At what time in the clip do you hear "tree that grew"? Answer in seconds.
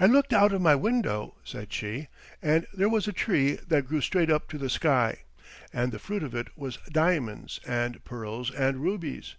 3.12-4.00